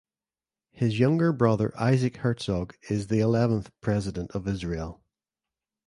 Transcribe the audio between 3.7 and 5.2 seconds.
President of Israel.